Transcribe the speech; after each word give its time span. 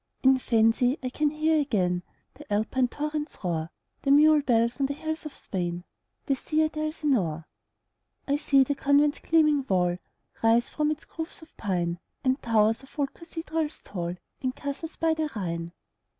In 0.23 0.39
fancy 0.39 0.97
I 1.03 1.11
can 1.11 1.29
hear 1.29 1.61
again 1.61 2.01
The 2.33 2.51
Alpine 2.51 2.87
torrent's 2.87 3.37
roar, 3.43 3.69
The 4.01 4.09
mule 4.09 4.41
bells 4.41 4.79
on 4.79 4.87
the 4.87 4.95
hills 4.95 5.27
of 5.27 5.35
Spain, 5.35 5.83
15 6.23 6.23
The 6.25 6.35
sea 6.35 6.63
at 6.63 6.75
Elsinore. 6.75 7.45
I 8.27 8.35
see 8.37 8.63
the 8.63 8.73
convent's 8.73 9.19
gleaming 9.19 9.63
wall 9.69 9.99
Rise 10.41 10.69
from 10.69 10.89
its 10.89 11.05
groves 11.05 11.43
of 11.43 11.55
pine, 11.55 11.99
And 12.23 12.41
towers 12.41 12.81
of 12.81 12.97
old 12.99 13.13
cathedrals 13.13 13.79
tall, 13.83 14.15
And 14.41 14.55
castles 14.55 14.95
by 14.97 15.13
the 15.13 15.29
Rhine. 15.35 15.71